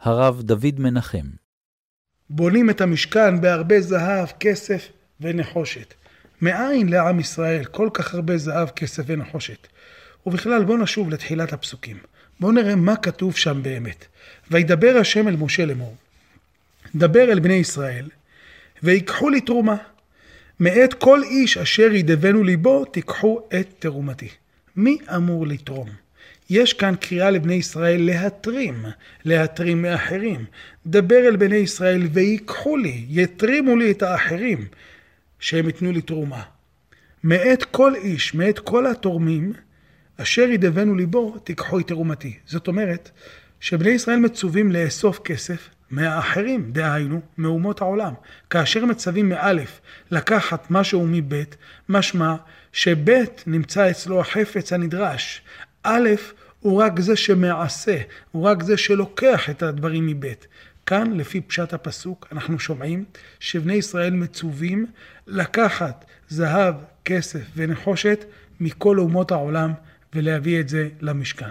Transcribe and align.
הרב 0.00 0.42
דוד 0.42 0.74
מנחם. 0.78 1.26
בונים 2.30 2.70
את 2.70 2.80
המשכן 2.80 3.40
בהרבה 3.40 3.80
זהב, 3.80 4.28
כסף 4.40 4.88
ונחושת. 5.20 5.94
מאין 6.42 6.88
לעם 6.88 7.20
ישראל 7.20 7.64
כל 7.64 7.88
כך 7.94 8.14
הרבה 8.14 8.38
זהב, 8.38 8.68
כסף 8.68 9.02
ונחושת? 9.06 9.66
ובכלל, 10.26 10.64
בואו 10.64 10.78
נשוב 10.78 11.10
לתחילת 11.10 11.52
הפסוקים. 11.52 11.96
בואו 12.40 12.52
נראה 12.52 12.76
מה 12.76 12.96
כתוב 12.96 13.36
שם 13.36 13.62
באמת. 13.62 14.04
וידבר 14.50 14.96
השם 15.00 15.28
אל 15.28 15.36
משה 15.36 15.64
לאמור, 15.64 15.96
דבר 16.94 17.32
אל 17.32 17.40
בני 17.40 17.54
ישראל, 17.54 18.08
ויקחו 18.82 19.30
לי 19.30 19.40
תרומה. 19.40 19.76
מאת 20.60 20.94
כל 20.94 21.22
איש 21.22 21.58
אשר 21.58 21.92
ידבנו 21.92 22.44
ליבו, 22.44 22.84
תיקחו 22.84 23.40
את 23.60 23.68
תרומתי. 23.78 24.28
מי 24.76 24.98
אמור 25.16 25.46
לתרום? 25.46 25.88
יש 26.50 26.72
כאן 26.72 26.94
קריאה 27.00 27.30
לבני 27.30 27.54
ישראל 27.54 28.00
להתרים, 28.02 28.84
להתרים 29.24 29.82
מאחרים. 29.82 30.44
דבר 30.86 31.28
אל 31.28 31.36
בני 31.36 31.56
ישראל 31.56 32.02
ויקחו 32.12 32.76
לי, 32.76 33.04
יתרימו 33.08 33.76
לי 33.76 33.90
את 33.90 34.02
האחרים, 34.02 34.66
שהם 35.38 35.66
ייתנו 35.66 35.92
לי 35.92 36.02
תרומה. 36.02 36.42
מאת 37.24 37.64
כל 37.64 37.94
איש, 37.94 38.34
מאת 38.34 38.58
כל 38.58 38.86
התורמים, 38.86 39.52
אשר 40.16 40.42
ידבנו 40.42 40.94
ליבו, 40.94 41.38
תיקחו 41.44 41.78
את 41.80 41.86
תרומתי. 41.86 42.38
זאת 42.46 42.68
אומרת, 42.68 43.10
שבני 43.60 43.90
ישראל 43.90 44.18
מצווים 44.18 44.72
לאסוף 44.72 45.18
כסף 45.18 45.68
מהאחרים, 45.90 46.72
דהיינו, 46.72 47.20
מאומות 47.38 47.80
העולם. 47.80 48.12
כאשר 48.50 48.84
מצווים 48.84 49.28
מאלף 49.28 49.80
לקחת 50.10 50.66
משהו 50.70 51.06
מבית, 51.06 51.56
משמע 51.88 52.34
שבית 52.72 53.44
נמצא 53.46 53.90
אצלו 53.90 54.20
החפץ 54.20 54.72
הנדרש. 54.72 55.42
א' 55.82 56.08
הוא 56.60 56.82
רק 56.82 57.00
זה 57.00 57.16
שמעשה, 57.16 57.98
הוא 58.32 58.44
רק 58.44 58.62
זה 58.62 58.76
שלוקח 58.76 59.50
את 59.50 59.62
הדברים 59.62 60.06
מבית. 60.06 60.46
כאן, 60.86 61.12
לפי 61.16 61.40
פשט 61.40 61.72
הפסוק, 61.74 62.28
אנחנו 62.32 62.58
שומעים 62.58 63.04
שבני 63.40 63.74
ישראל 63.74 64.12
מצווים 64.12 64.86
לקחת 65.26 66.04
זהב, 66.28 66.74
כסף 67.04 67.40
ונחושת 67.56 68.24
מכל 68.60 68.98
אומות 68.98 69.30
העולם 69.30 69.72
ולהביא 70.14 70.60
את 70.60 70.68
זה 70.68 70.88
למשכן. 71.00 71.50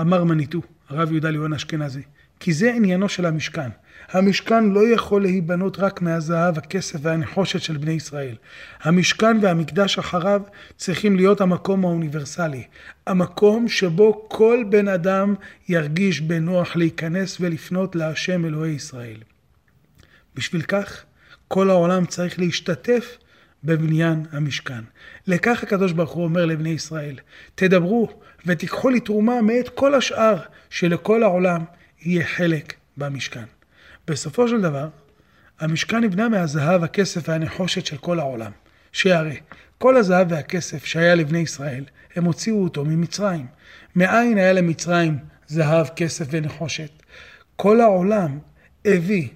אמר 0.00 0.24
מניטו, 0.24 0.62
הרב 0.88 1.12
יהודה 1.12 1.30
ליאון 1.30 1.52
אשכנזי, 1.52 2.02
כי 2.40 2.52
זה 2.52 2.72
עניינו 2.74 3.08
של 3.08 3.26
המשכן. 3.26 3.68
המשכן 4.12 4.70
לא 4.70 4.88
יכול 4.88 5.22
להיבנות 5.22 5.78
רק 5.78 6.02
מהזהב, 6.02 6.58
הכסף 6.58 6.98
והנחושת 7.02 7.62
של 7.62 7.76
בני 7.76 7.92
ישראל. 7.92 8.34
המשכן 8.82 9.36
והמקדש 9.42 9.98
אחריו 9.98 10.42
צריכים 10.76 11.16
להיות 11.16 11.40
המקום 11.40 11.84
האוניברסלי. 11.84 12.62
המקום 13.06 13.68
שבו 13.68 14.26
כל 14.28 14.64
בן 14.70 14.88
אדם 14.88 15.34
ירגיש 15.68 16.20
בנוח 16.20 16.76
להיכנס 16.76 17.36
ולפנות 17.40 17.96
להשם 17.96 18.44
אלוהי 18.44 18.72
ישראל. 18.72 19.18
בשביל 20.34 20.62
כך, 20.62 21.04
כל 21.48 21.70
העולם 21.70 22.06
צריך 22.06 22.38
להשתתף 22.38 23.18
בבניין 23.64 24.22
המשכן. 24.32 24.80
לכך 25.26 25.62
הקדוש 25.62 25.92
ברוך 25.92 26.10
הוא 26.10 26.24
אומר 26.24 26.46
לבני 26.46 26.68
ישראל, 26.68 27.18
תדברו 27.54 28.08
ותיקחו 28.46 28.90
לי 28.90 29.00
תרומה 29.00 29.42
מאת 29.42 29.68
כל 29.68 29.94
השאר, 29.94 30.36
שלכל 30.70 31.22
העולם 31.22 31.64
יהיה 32.02 32.26
חלק 32.26 32.74
במשכן. 32.96 33.44
בסופו 34.08 34.48
של 34.48 34.60
דבר, 34.60 34.88
המשכן 35.60 36.04
נבנה 36.04 36.28
מהזהב, 36.28 36.84
הכסף 36.84 37.28
והנחושת 37.28 37.86
של 37.86 37.96
כל 37.96 38.18
העולם. 38.18 38.52
שהרי 38.92 39.36
כל 39.78 39.96
הזהב 39.96 40.32
והכסף 40.32 40.84
שהיה 40.84 41.14
לבני 41.14 41.38
ישראל, 41.38 41.84
הם 42.16 42.24
הוציאו 42.24 42.64
אותו 42.64 42.84
ממצרים. 42.84 43.46
מאין 43.96 44.38
היה 44.38 44.52
למצרים 44.52 45.18
זהב, 45.46 45.86
כסף 45.88 46.26
ונחושת? 46.30 46.90
כל 47.56 47.80
העולם 47.80 48.38
הביא 48.84 49.28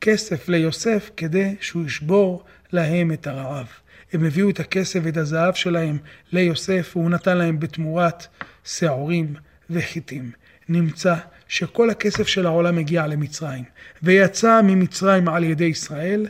כסף 0.00 0.48
ליוסף 0.48 1.10
כדי 1.16 1.56
שהוא 1.60 1.86
ישבור 1.86 2.44
להם 2.72 3.12
את 3.12 3.26
הרעב. 3.26 3.66
הם 4.12 4.24
הביאו 4.24 4.50
את 4.50 4.60
הכסף 4.60 5.00
ואת 5.02 5.16
הזהב 5.16 5.54
שלהם 5.54 5.98
ליוסף, 6.32 6.92
והוא 6.96 7.10
נתן 7.10 7.38
להם 7.38 7.60
בתמורת 7.60 8.26
שעורים 8.64 9.34
וחיטים. 9.70 10.30
נמצא 10.68 11.14
שכל 11.48 11.90
הכסף 11.90 12.26
של 12.26 12.46
העולם 12.46 12.78
הגיע 12.78 13.06
למצרים, 13.06 13.64
ויצא 14.02 14.60
ממצרים 14.64 15.28
על 15.28 15.44
ידי 15.44 15.64
ישראל, 15.64 16.26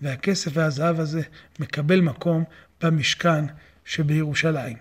והכסף 0.00 0.50
והזהב 0.54 1.00
הזה 1.00 1.22
מקבל 1.58 2.00
מקום 2.00 2.44
במשכן 2.82 3.44
שבירושלים. 3.84 4.76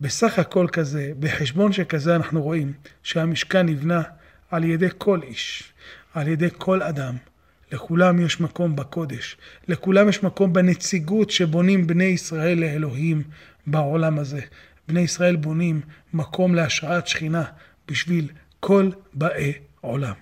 בסך 0.00 0.38
הכל 0.38 0.66
כזה, 0.72 1.12
בחשבון 1.20 1.72
שכזה 1.72 2.16
אנחנו 2.16 2.42
רואים 2.42 2.72
שהמשכן 3.02 3.66
נבנה 3.66 4.02
על 4.50 4.64
ידי 4.64 4.88
כל 4.98 5.20
איש, 5.22 5.72
על 6.14 6.28
ידי 6.28 6.48
כל 6.58 6.82
אדם. 6.82 7.16
לכולם 7.72 8.20
יש 8.20 8.40
מקום 8.40 8.76
בקודש, 8.76 9.36
לכולם 9.68 10.08
יש 10.08 10.22
מקום 10.22 10.52
בנציגות 10.52 11.30
שבונים 11.30 11.86
בני 11.86 12.04
ישראל 12.04 12.60
לאלוהים 12.60 13.22
בעולם 13.66 14.18
הזה. 14.18 14.40
בני 14.88 15.00
ישראל 15.00 15.36
בונים 15.36 15.80
מקום 16.14 16.54
להשראת 16.54 17.06
שכינה 17.06 17.44
בשביל 17.88 18.28
כל 18.60 18.90
באי 19.14 19.52
עולם. 19.80 20.14